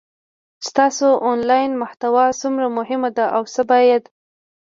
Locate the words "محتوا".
1.81-2.25